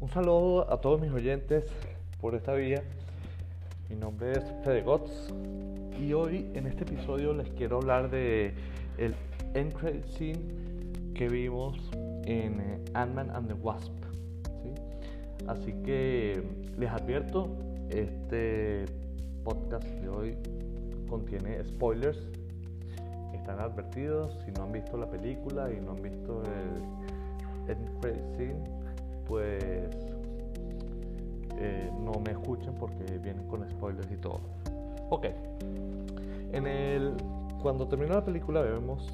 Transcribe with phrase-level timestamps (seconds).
[0.00, 1.66] Un saludo a todos mis oyentes
[2.22, 2.82] por esta vía.
[3.90, 5.28] Mi nombre es Fede Gotts
[6.00, 8.54] y hoy en este episodio les quiero hablar de
[8.96, 9.14] el
[9.52, 10.40] end credit scene
[11.12, 11.78] que vimos
[12.24, 13.92] en eh, Ant-Man and the Wasp.
[15.46, 16.42] Así que
[16.78, 17.50] les advierto,
[17.90, 18.86] este
[19.44, 20.36] podcast de hoy
[21.10, 22.18] contiene spoilers.
[23.34, 28.36] Están advertidos si no han visto la película y no han visto el end credit
[28.36, 28.79] scene,
[29.30, 29.62] pues
[31.56, 34.40] eh, no me escuchen porque vienen con spoilers y todo.
[35.08, 35.26] Ok.
[36.52, 37.14] En el,
[37.62, 39.08] cuando termina la película vemos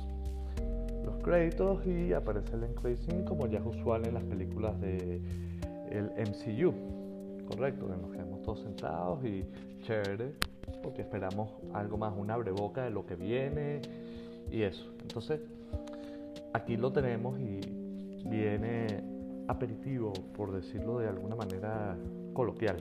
[1.05, 5.21] los créditos y aparece el scene como ya es usual en las películas de
[5.91, 6.73] el MCU.
[7.47, 9.45] Correcto, que nos quedamos todos sentados y
[9.83, 10.33] chévere,
[10.83, 13.83] porque esperamos algo más, una abreboca de lo que viene
[14.51, 14.91] y eso.
[15.03, 15.41] Entonces,
[16.55, 17.61] aquí lo tenemos y
[18.25, 19.16] viene
[19.49, 21.97] aperitivo, por decirlo de alguna manera
[22.33, 22.77] coloquial.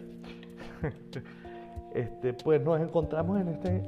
[1.93, 3.83] este, pues nos encontramos en este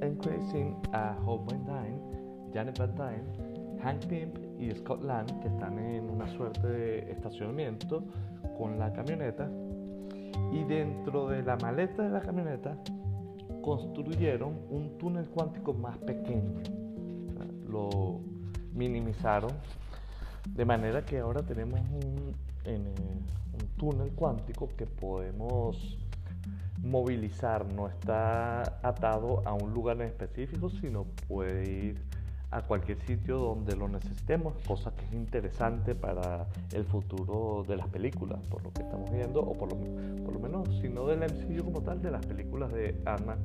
[0.00, 5.78] Encrasing a Hope Van Dyne, Janet Van Dyne, Hank Pimp y Scott Land, que están
[5.78, 8.04] en una suerte de estacionamiento
[8.58, 9.48] con la camioneta.
[10.52, 12.76] Y dentro de la maleta de la camioneta
[13.62, 16.60] construyeron un túnel cuántico más pequeño.
[17.68, 18.20] lo
[18.72, 19.50] minimizaron
[20.54, 25.98] de manera que ahora tenemos un, eh, un túnel cuántico que podemos
[26.82, 32.02] movilizar, no está atado a un lugar en específico, sino puede ir
[32.50, 37.88] a cualquier sitio donde lo necesitemos, cosa que es interesante para el futuro de las
[37.88, 39.78] películas, por lo que estamos viendo, o por lo,
[40.24, 43.40] por lo menos, si no del MCU como tal, de las películas de ant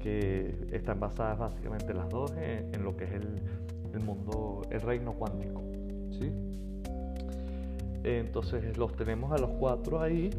[0.00, 5.62] que están basadas básicamente las dos en, lo que es el mundo, el reino cuántico.
[6.12, 6.32] ¿Sí?
[8.04, 10.30] Entonces los tenemos a los cuatro ahí,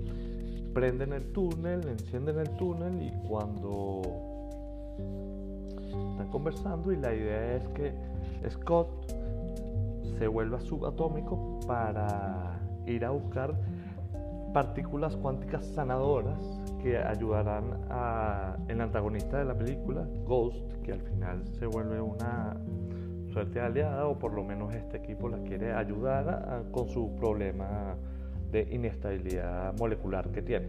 [0.74, 4.02] prenden el túnel, encienden el túnel y cuando
[6.12, 7.94] están conversando y la idea es que
[8.50, 8.90] Scott
[10.18, 13.56] se vuelva subatómico para ir a buscar
[14.54, 16.40] partículas cuánticas sanadoras
[16.82, 22.58] que ayudarán al antagonista de la película, Ghost, que al final se vuelve una
[23.34, 27.96] suerte aliada o por lo menos este equipo la quiere ayudar con su problema
[28.52, 30.68] de inestabilidad molecular que tiene.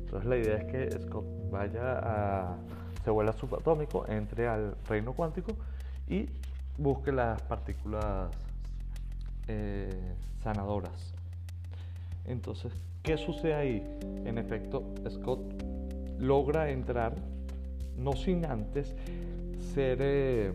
[0.00, 2.56] Entonces la idea es que Scott vaya a,
[3.04, 5.52] se vuelva subatómico, entre al reino cuántico
[6.08, 6.28] y
[6.78, 8.28] busque las partículas
[9.46, 11.14] eh, sanadoras.
[12.26, 12.72] Entonces,
[13.02, 13.98] ¿qué sucede ahí?
[14.24, 15.40] En efecto, Scott
[16.18, 17.14] logra entrar,
[17.96, 18.96] no sin antes
[19.74, 19.98] ser...
[20.00, 20.52] Eh,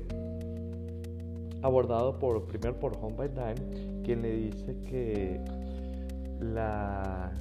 [1.61, 5.39] abordado por, primero por Home by Dime, quien le dice que
[6.39, 7.31] la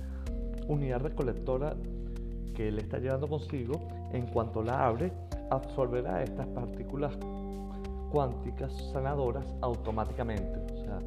[0.67, 1.75] unidad recolectora
[2.55, 3.81] que él está llevando consigo,
[4.13, 5.13] en cuanto la abre,
[5.51, 7.17] absorberá estas partículas
[8.11, 10.59] cuánticas sanadoras automáticamente.
[10.75, 10.99] O sea,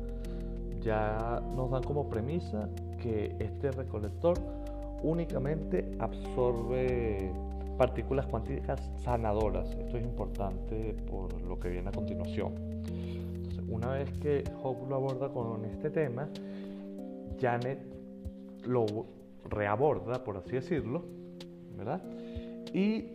[0.82, 2.70] ya nos dan como premisa
[3.02, 4.38] que este recolector
[5.04, 7.32] únicamente absorbe
[7.82, 9.68] partículas cuánticas sanadoras.
[9.72, 12.54] Esto es importante por lo que viene a continuación.
[13.70, 16.30] una vez que Hope lo aborda con este tema,
[17.40, 17.80] Janet
[18.68, 18.86] lo
[19.50, 21.06] reaborda, por así decirlo,
[21.76, 22.04] ¿verdad?
[22.72, 23.06] Y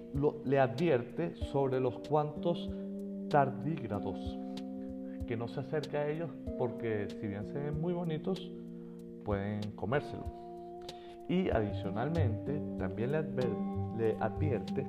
[0.45, 2.69] le advierte sobre los cuantos
[3.31, 4.37] tardígrados,
[5.29, 8.51] que no se acerca a ellos porque si bien se ven muy bonitos,
[9.25, 10.46] pueden comérselo.
[11.29, 14.87] Y adicionalmente también le advierte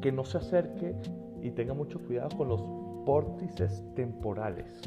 [0.00, 0.94] que no se acerque
[1.42, 2.60] y tenga mucho cuidado con los
[3.04, 4.80] vórtices temporales.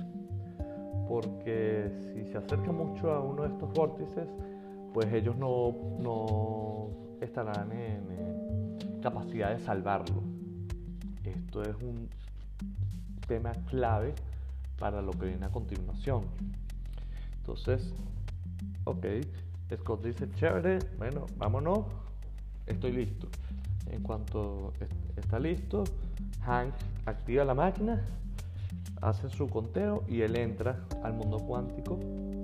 [1.07, 4.27] Porque si se acerca mucho a uno de estos vórtices,
[4.93, 6.89] pues ellos no,
[7.21, 10.23] estarán en capacidad de salvarlo.
[11.25, 12.09] Esto es un
[13.27, 14.13] tema clave
[14.79, 16.23] para lo que viene a continuación.
[17.37, 17.93] Entonces,
[18.85, 19.05] ok,
[19.77, 21.85] Scott dice, chévere, bueno, vámonos,
[22.65, 23.27] estoy listo.
[23.89, 24.73] En cuanto
[25.15, 25.83] está listo,
[26.41, 26.73] Hank
[27.05, 28.01] activa la máquina,
[29.01, 31.99] hace su conteo y él entra al mundo cuántico,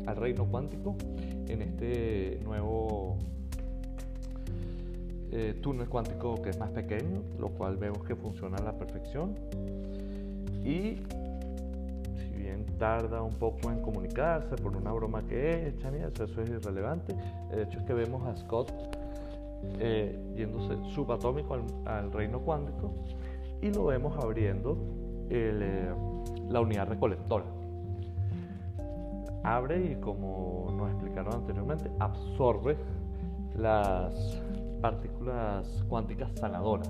[0.05, 0.95] al reino cuántico,
[1.47, 3.17] en este nuevo
[5.31, 9.35] eh, túnel cuántico que es más pequeño, lo cual vemos que funciona a la perfección.
[10.63, 10.97] Y
[12.79, 17.15] tarda un poco en comunicarse por una broma que echan y eso, eso es irrelevante,
[17.51, 18.71] el hecho es que vemos a Scott
[19.79, 22.93] eh, yéndose subatómico al, reino cuántico
[23.61, 24.77] y lo vemos abriendo
[25.29, 25.93] eh,
[26.47, 27.45] la unidad recolectora.
[29.43, 32.77] abre y como nos explicaron anteriormente, absorbe
[33.55, 34.41] las
[34.81, 36.89] partículas cuánticas sanadoras.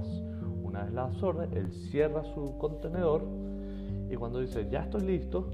[0.63, 3.23] Una vez la absorbe, él cierra su contenedor
[4.09, 5.49] y cuando dice ya estoy listo,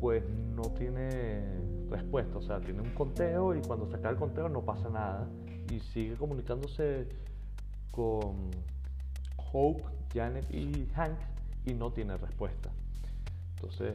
[0.00, 0.22] pues
[0.54, 1.42] no tiene
[1.90, 5.28] respuesta, o sea, tiene un conteo y cuando se el conteo no pasa nada
[5.70, 7.08] y sigue comunicándose
[7.90, 8.50] con
[9.52, 9.82] Hope,
[10.14, 11.18] Janet y Hank
[11.66, 12.70] y no tiene respuesta.
[13.56, 13.94] Entonces,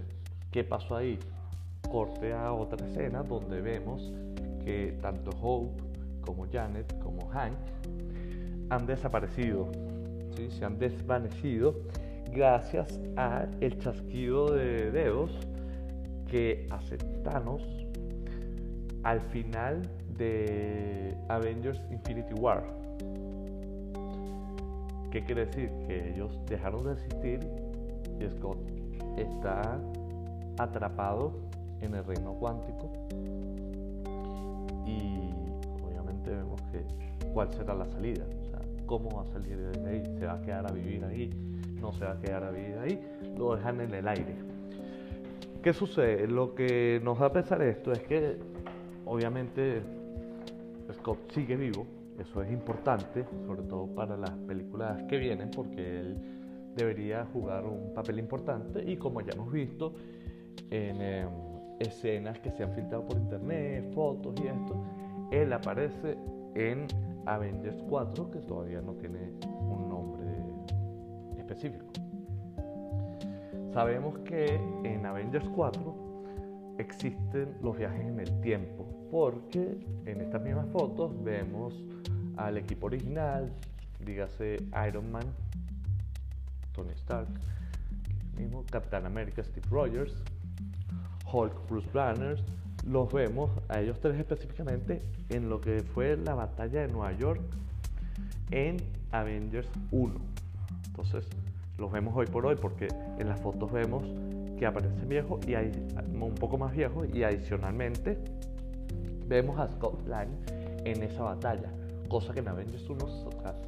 [0.51, 1.17] ¿qué pasó ahí?
[1.89, 4.11] Corte a otra escena donde vemos
[4.63, 5.81] que tanto Hope
[6.21, 7.57] como Janet como Hank
[8.69, 9.69] han desaparecido,
[10.35, 10.49] ¿sí?
[10.51, 11.75] se han desvanecido
[12.31, 15.31] gracias a el chasquido de dedos
[16.33, 17.61] que hace Thanos
[19.03, 19.83] al final
[20.17, 22.63] de Avengers Infinity War.
[25.11, 25.69] ¿Qué quiere decir?
[25.85, 27.39] Que ellos dejaron de existir
[28.19, 28.57] y Scott
[29.15, 29.79] está
[30.57, 31.33] atrapado
[31.81, 32.91] en el reino cuántico
[34.87, 35.29] y
[35.85, 36.83] obviamente vemos que
[37.31, 40.41] cuál será la salida, o sea, cómo va a salir de ahí, se va a
[40.41, 41.29] quedar a vivir ahí,
[41.79, 42.99] no se va a quedar a vivir ahí,
[43.37, 44.52] lo dejan en el aire.
[45.63, 46.27] ¿Qué sucede?
[46.27, 48.37] Lo que nos da a pensar esto es que
[49.05, 49.81] obviamente
[50.91, 51.87] Scott sigue vivo,
[52.19, 56.17] eso es importante, sobre todo para las películas que vienen, porque él
[56.75, 59.93] debería jugar un papel importante y como ya hemos visto
[60.69, 61.29] en em,
[61.79, 64.83] escenas que se han filtrado por internet, fotos y esto,
[65.31, 66.17] él aparece
[66.55, 66.87] en
[67.25, 70.27] Avengers 4 que todavía no tiene un nombre
[71.37, 72.02] específico.
[73.73, 80.67] Sabemos que en Avengers 4 existen los viajes en el tiempo, porque en estas mismas
[80.71, 81.73] fotos vemos
[82.37, 83.51] al equipo original,
[83.99, 85.23] dígase Iron Man,
[86.73, 87.27] Tony Stark,
[88.37, 90.23] mismo Capitán América, Steve Rogers,
[91.31, 92.39] Hulk, Bruce Banner,
[92.85, 97.41] los vemos a ellos tres específicamente en lo que fue la batalla de Nueva York
[98.51, 98.77] en
[99.11, 100.13] Avengers 1.
[100.85, 101.27] Entonces,
[101.77, 102.87] los vemos hoy por hoy porque
[103.17, 104.03] en las fotos vemos
[104.57, 105.71] que aparece viejo y hay
[106.13, 108.17] un poco más viejo y adicionalmente
[109.27, 110.29] vemos a Scott Lang
[110.85, 111.69] en esa batalla,
[112.07, 112.99] cosa que en Avengers 1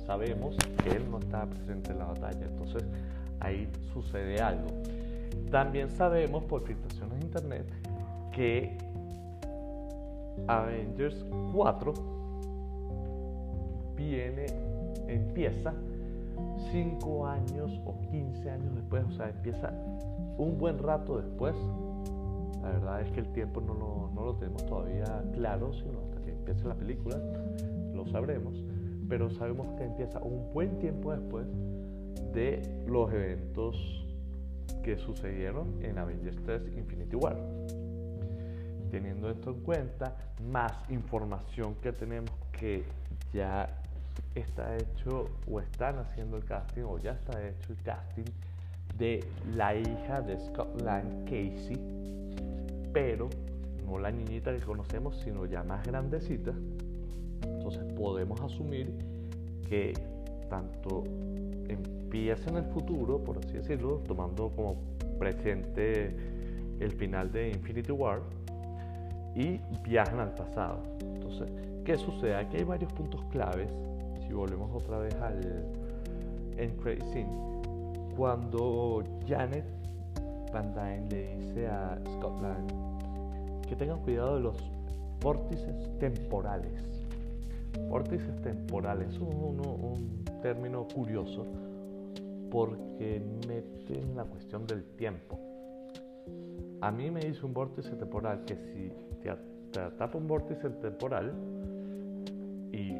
[0.05, 2.85] sabemos que él no estaba presente en la batalla, entonces
[3.39, 4.67] ahí sucede algo.
[5.49, 7.65] También sabemos por filtraciones de internet
[8.31, 8.77] que
[10.47, 11.93] Avengers 4
[13.95, 14.45] viene,
[15.07, 15.73] empieza
[16.71, 19.71] 5 años o 15 años después, o sea, empieza
[20.37, 21.55] un buen rato después.
[22.61, 26.21] La verdad es que el tiempo no lo, no lo tenemos todavía claro, sino hasta
[26.23, 27.17] que empiece la película
[27.95, 28.63] lo sabremos.
[29.07, 31.47] Pero sabemos que empieza un buen tiempo después
[32.33, 34.05] de los eventos
[34.83, 37.38] que sucedieron en Avengers 3 Infinity War.
[38.91, 40.15] Teniendo esto en cuenta,
[40.51, 42.83] más información que tenemos que
[43.33, 43.81] ya
[44.33, 48.31] está hecho o están haciendo el casting o ya está hecho el casting
[48.97, 49.23] de
[49.56, 51.77] la hija de Scott Lang, Casey,
[52.94, 53.29] pero
[53.85, 56.53] no la niñita que conocemos, sino ya más grandecita.
[57.44, 58.94] Entonces podemos asumir
[59.67, 59.94] que
[60.50, 61.03] tanto
[61.67, 64.77] empieza en el futuro, por así decirlo, tomando como
[65.19, 66.15] presente
[66.79, 68.22] el final de Infinity War,
[69.36, 70.81] y viajan al pasado.
[71.01, 71.51] Entonces,
[71.84, 72.36] ¿qué sucede?
[72.36, 73.69] Aquí hay varios puntos claves.
[74.25, 75.65] Si volvemos otra vez al
[76.58, 77.25] en Crazy
[78.15, 79.65] cuando Janet
[80.53, 82.72] Van Dyne le dice a Scotland
[83.67, 84.72] que tengan cuidado de los
[85.22, 86.72] vórtices temporales.
[87.89, 91.46] Vórtices temporales es un, un término curioso
[92.50, 95.38] porque mete en la cuestión del tiempo.
[96.82, 98.91] A mí me dice un vórtice temporal que si
[99.22, 99.32] te,
[99.98, 101.34] tapa un vórtice temporal
[102.72, 102.94] y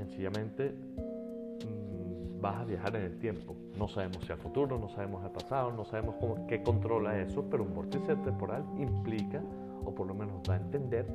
[0.00, 3.54] sencillamente mm, vas a viajar en el tiempo.
[3.78, 6.16] No sabemos si al futuro, no sabemos al pasado, no sabemos
[6.48, 9.42] qué controla eso, pero un vórtice temporal implica,
[9.84, 11.06] o por lo menos da a entender,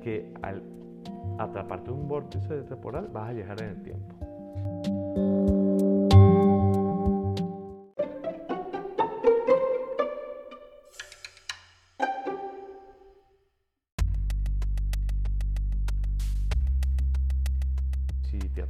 [0.00, 0.62] que al
[1.38, 5.57] atraparte un vórtice temporal vas a viajar en el tiempo.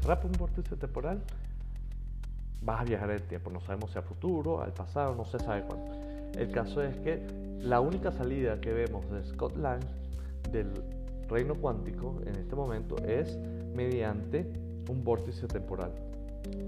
[0.01, 1.21] Atrapa un vórtice temporal,
[2.63, 3.51] vas a viajar en el tiempo.
[3.51, 5.93] No sabemos si a futuro, al pasado, no se sabe cuándo.
[6.37, 7.27] El caso es que
[7.61, 9.81] la única salida que vemos de Scott Lang
[10.53, 10.71] del
[11.29, 13.39] reino cuántico en este momento es
[13.75, 14.47] mediante
[14.89, 15.93] un vórtice temporal.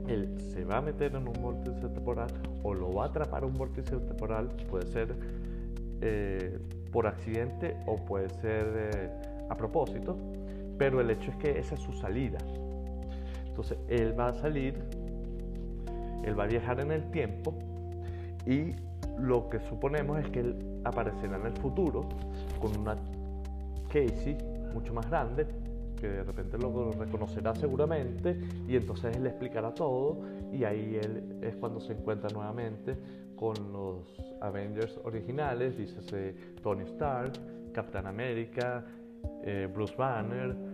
[0.09, 2.29] Él se va a meter en un vórtice temporal
[2.63, 5.15] o lo va a atrapar un vórtice temporal, puede ser
[6.03, 6.59] eh,
[6.93, 9.11] por accidente o puede ser eh,
[9.49, 10.17] a propósito,
[10.77, 12.39] pero el hecho es que esa es su salida.
[13.61, 14.75] Entonces él va a salir,
[16.25, 17.53] él va a viajar en el tiempo
[18.47, 18.75] y
[19.19, 22.09] lo que suponemos es que él aparecerá en el futuro
[22.59, 22.97] con una
[23.89, 24.39] Casey
[24.73, 25.47] mucho más grande,
[26.01, 31.39] que de repente lo reconocerá seguramente y entonces él le explicará todo y ahí él
[31.43, 32.97] es cuando se encuentra nuevamente
[33.37, 34.07] con los
[34.41, 35.75] Avengers originales,
[36.63, 37.33] Tony Stark,
[37.75, 38.87] Captain America,
[39.45, 40.70] eh, Bruce Banner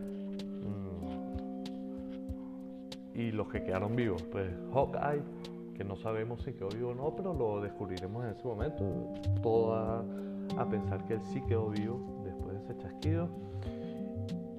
[3.17, 5.23] y los que quedaron vivos, pues Hawkeye,
[5.75, 8.85] que no sabemos si quedó vivo o no, pero lo descubriremos en ese momento.
[9.43, 10.05] Todo a,
[10.71, 13.29] pensar que él sí quedó vivo después de ese chasquido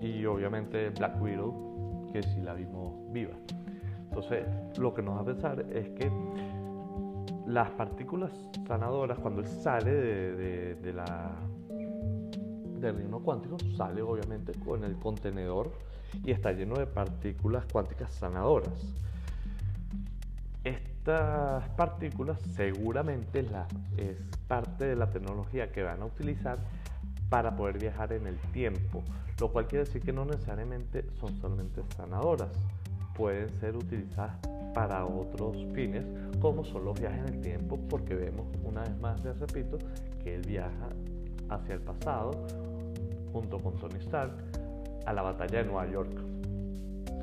[0.01, 3.35] y obviamente Black Widow, que sí la vimos viva.
[4.09, 4.45] Entonces,
[4.77, 6.11] lo que nos va a pensar es que
[7.45, 8.31] las partículas
[8.67, 11.31] sanadoras, cuando él sale de, la,
[12.81, 15.71] del reino cuántico, sale obviamente con el contenedor
[16.23, 18.95] y está lleno de partículas cuánticas sanadoras.
[20.63, 23.67] Estas partículas seguramente la,
[23.97, 24.17] es
[24.47, 26.59] parte de la tecnología que van a utilizar
[27.29, 29.03] para poder viajar en el tiempo,
[29.39, 32.49] lo cual quiere decir que no necesariamente son solamente sanadoras,
[33.15, 34.37] pueden ser utilizadas
[34.73, 36.05] para otros fines,
[36.39, 39.77] como son los viajes en el tiempo, porque vemos una vez más, les repito,
[40.23, 40.89] que él viaja
[41.49, 42.31] hacia el pasado
[43.31, 44.31] junto con Tony Stark
[45.05, 46.11] a la batalla de Nueva York.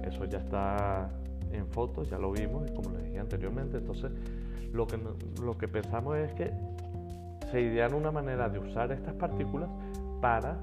[0.02, 1.10] Eso ya está
[1.52, 3.78] en fotos, ya lo vimos, como les dije anteriormente.
[3.78, 4.10] Entonces,
[4.72, 4.98] lo que,
[5.42, 6.52] lo que pensamos es que
[7.50, 9.70] se idean una manera de usar estas partículas
[10.20, 10.58] para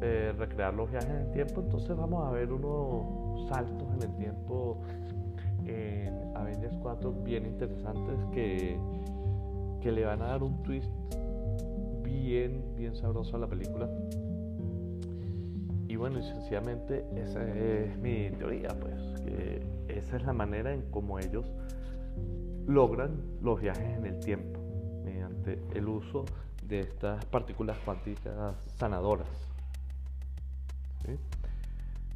[0.00, 1.60] eh, recrear los viajes en el tiempo.
[1.60, 4.78] Entonces vamos a ver unos saltos en el tiempo
[5.66, 8.78] en Avengers 4 bien interesantes que,
[9.80, 10.90] que le van a dar un twist
[12.02, 13.88] bien, bien sabroso a la película.
[15.98, 18.94] Bueno, y sencillamente esa es mi teoría, pues,
[19.88, 21.44] esa es la manera en cómo ellos
[22.66, 24.68] logran los viajes en el tiempo
[25.74, 26.24] el uso
[26.66, 29.28] de estas partículas cuánticas sanadoras.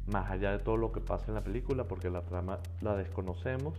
[0.07, 3.73] Más allá de todo lo que pasa en la película, porque la trama la desconocemos,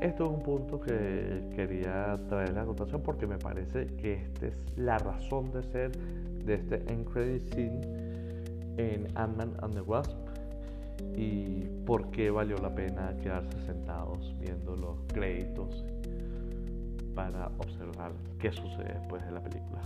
[0.00, 4.58] esto es un punto que quería traer a la porque me parece que esta es
[4.76, 7.54] la razón de ser de este end credit
[8.76, 10.16] en Ant-Man and the Wasp
[11.16, 15.84] y por qué valió la pena quedarse sentados viendo los créditos
[17.14, 19.80] para observar qué sucede después de la película.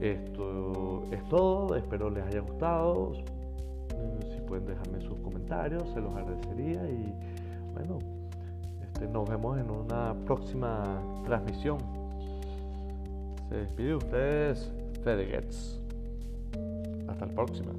[0.00, 3.12] Esto es todo, espero les haya gustado.
[3.14, 7.14] Si pueden dejarme sus comentarios, se los agradecería y
[7.74, 7.98] bueno,
[8.82, 11.78] este, nos vemos en una próxima transmisión.
[13.48, 14.72] Se despide ustedes,
[15.02, 15.83] Fede
[17.14, 17.72] Hasta la próxima.